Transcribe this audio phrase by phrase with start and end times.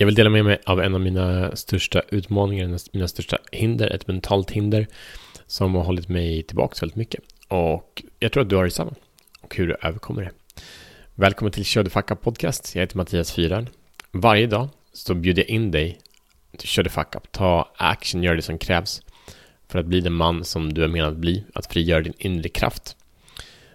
[0.00, 4.06] Jag vill dela med mig av en av mina största utmaningar, mina största hinder, ett
[4.06, 4.86] mentalt hinder
[5.46, 7.20] som har hållit mig tillbaka väldigt mycket.
[7.48, 8.94] Och jag tror att du har detsamma
[9.40, 10.30] och hur du överkommer det.
[11.14, 12.74] Välkommen till Kör Podcast.
[12.74, 13.68] Jag heter Mattias Fyran.
[14.10, 15.98] Varje dag så bjuder jag in dig
[16.56, 19.02] till Kör Ta action, gör det som krävs
[19.68, 21.44] för att bli den man som du är menad att bli.
[21.54, 22.96] Att frigöra din inre kraft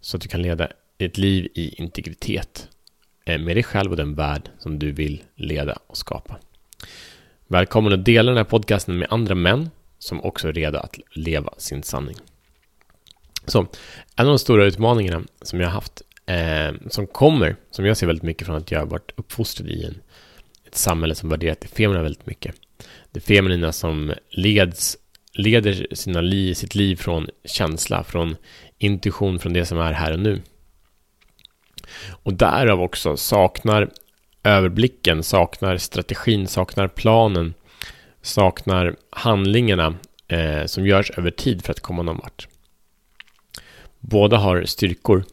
[0.00, 2.68] så att du kan leda ett liv i integritet
[3.28, 6.36] Eh, med dig själv och den värld som du vill leda och skapa.
[7.46, 11.54] Välkommen att dela den här podcasten med andra män som också är redo att leva
[11.58, 12.16] sin sanning.
[13.46, 13.58] Så,
[14.16, 18.06] en av de stora utmaningarna som jag har haft, eh, som kommer, som jag ser
[18.06, 19.94] väldigt mycket från att jag har varit uppfostrad i en,
[20.66, 22.54] ett samhälle som värderat det feminina väldigt mycket.
[23.12, 24.96] Det feminina som leds,
[25.32, 28.36] leder sina liv, sitt liv från känsla, från
[28.78, 30.42] intuition, från det som är här och nu.
[32.22, 33.90] Och därav också saknar
[34.42, 37.54] överblicken, saknar strategin, saknar planen,
[38.22, 39.94] saknar handlingarna
[40.28, 42.48] eh, som görs över tid för att komma någon vart.
[44.00, 45.24] Båda har styrkor,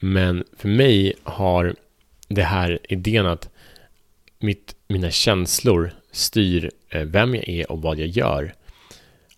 [0.00, 1.74] men för mig har
[2.28, 3.48] det här idén att
[4.38, 8.54] mitt, mina känslor styr eh, vem jag är och vad jag gör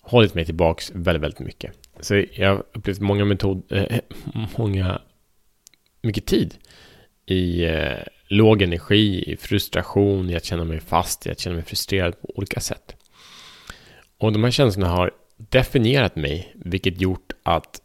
[0.01, 1.73] hållit mig tillbaks väldigt, väldigt mycket.
[2.01, 4.01] Så jag har upplevt många metoder, eh,
[4.57, 5.01] många
[6.03, 6.55] mycket tid
[7.27, 7.99] i eh,
[8.29, 12.29] låg energi, i frustration, i att känna mig fast, i att känna mig frustrerad på
[12.35, 12.97] olika sätt.
[14.19, 17.81] Och de här känslorna har definierat mig, vilket gjort att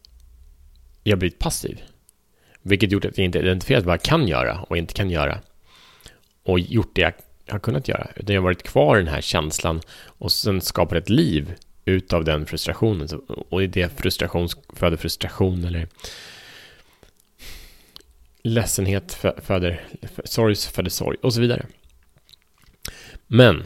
[1.04, 1.82] jag blivit passiv.
[2.62, 5.40] Vilket gjort att jag inte identifierat vad jag kan göra och inte kan göra.
[6.44, 7.14] Och gjort det jag
[7.54, 8.08] har kunnat göra.
[8.16, 11.54] Utan jag har varit kvar i den här känslan och sen skapat ett liv
[11.86, 13.08] utav den frustrationen.
[13.28, 15.88] Och i det frustration föder frustration eller
[18.46, 19.82] ledsenhet föder
[20.24, 21.66] sorg föder sorg och så vidare.
[23.28, 23.64] Men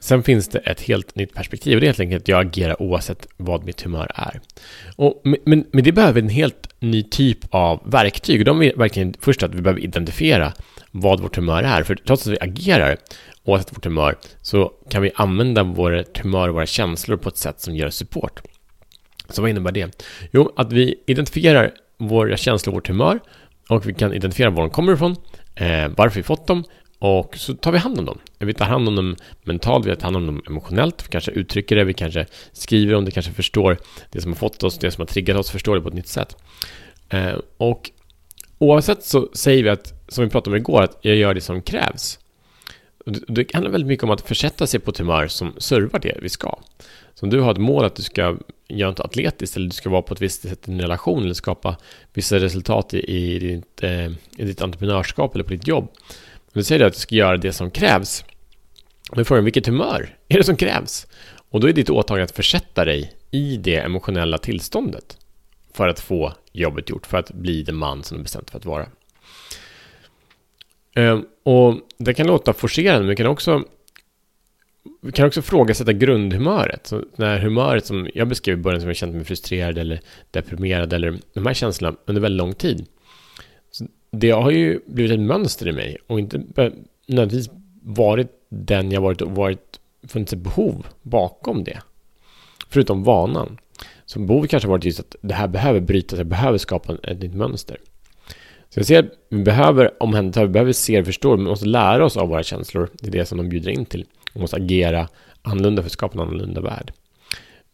[0.00, 2.82] sen finns det ett helt nytt perspektiv och det är helt enkelt att jag agerar
[2.82, 4.40] oavsett vad mitt humör är.
[4.96, 9.14] Och, men, men det behöver en helt ny typ av verktyg och de är verkligen
[9.20, 10.52] först att vi behöver identifiera
[10.90, 11.82] vad vårt humör är.
[11.82, 12.96] För trots att vi agerar
[13.44, 17.60] oavsett vårt humör så kan vi använda vårt humör och våra känslor på ett sätt
[17.60, 18.42] som ger support.
[19.28, 20.04] Så vad innebär det?
[20.32, 23.20] Jo, att vi identifierar våra känslor och vårt humör
[23.68, 25.16] och vi kan identifiera var de kommer ifrån,
[25.54, 26.64] eh, varför vi fått dem
[26.98, 28.18] och så tar vi hand om dem.
[28.38, 31.76] Vi tar hand om dem mentalt, vi tar hand om dem emotionellt, vi kanske uttrycker
[31.76, 33.78] det, vi kanske skriver om det, kanske förstår
[34.10, 36.08] det som har fått oss, det som har triggat oss, förstår det på ett nytt
[36.08, 36.36] sätt.
[37.08, 37.90] Eh, och
[38.58, 41.62] oavsett så säger vi att, som vi pratade om igår, att jag gör det som
[41.62, 42.18] krävs.
[43.28, 46.28] Det handlar väldigt mycket om att försätta sig på ett humör som servar det vi
[46.28, 46.58] ska.
[47.14, 48.36] Så om du har ett mål att du ska
[48.68, 51.34] göra något atletiskt eller du ska vara på ett visst sätt i en relation eller
[51.34, 51.76] skapa
[52.12, 55.84] vissa resultat i, i, ditt, eh, i ditt entreprenörskap eller på ditt jobb.
[56.34, 58.24] Om du säger att du ska göra det som krävs.
[59.12, 61.06] Då är frågan vilket humör är det som krävs?
[61.50, 65.18] Och då är ditt åtagande att försätta dig i det emotionella tillståndet
[65.74, 68.64] för att få jobbet gjort, för att bli den man som du bestämt för att
[68.64, 68.86] vara.
[70.98, 73.64] Ehm, och det kan låta forcerande, men det kan också
[75.00, 76.86] vi kan också frågasätta grundhumöret.
[76.86, 80.00] Så det här humöret som jag beskrev i början som jag kände mig frustrerad eller
[80.30, 82.86] deprimerad eller de här känslorna under väldigt lång tid.
[83.70, 86.38] Så det har ju blivit ett mönster i mig och inte
[87.06, 87.50] nödvändigtvis
[87.82, 91.78] varit den jag varit och varit funnits ett behov bakom det.
[92.68, 93.58] Förutom vanan.
[94.06, 97.34] Så behovet kanske varit just att det här behöver brytas, jag behöver skapa ett nytt
[97.34, 97.78] mönster.
[98.70, 102.04] Så jag ser att vi behöver omhänderta, vi behöver se och förstå, vi måste lära
[102.04, 102.90] oss av våra känslor.
[102.92, 104.06] Det är det som de bjuder in till.
[104.34, 105.08] Vi måste agera
[105.42, 106.92] annorlunda för att skapa en annorlunda värld.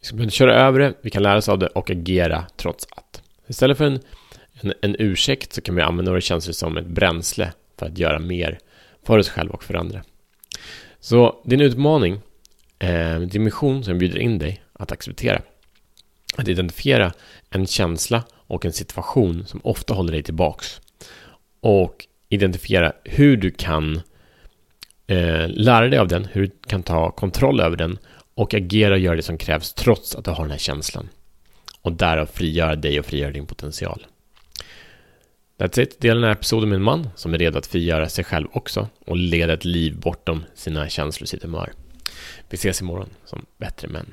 [0.01, 3.23] Vi ska köra över det, vi kan lära oss av det och agera trots att.
[3.47, 4.01] Istället för en,
[4.61, 8.19] en, en ursäkt så kan vi använda våra känslor som ett bränsle för att göra
[8.19, 8.59] mer
[9.07, 10.03] för oss själva och för andra.
[11.01, 12.21] Så din utmaning,
[12.79, 15.43] eh, din mission som bjuder in dig att acceptera.
[16.37, 17.13] Att identifiera
[17.51, 20.81] en känsla och en situation som ofta håller dig tillbaks.
[21.61, 24.01] Och identifiera hur du kan
[25.07, 27.99] eh, lära dig av den, hur du kan ta kontroll över den
[28.35, 31.09] och agera och göra det som krävs trots att du har den här känslan.
[31.83, 34.07] Och därav frigöra dig och frigöra din potential.
[35.59, 36.01] That's it.
[36.01, 38.89] Dela den här episoden med en man som är redo att frigöra sig själv också
[39.07, 41.73] och leda ett liv bortom sina känslor och sitt humör.
[42.49, 44.07] Vi ses imorgon som bättre män.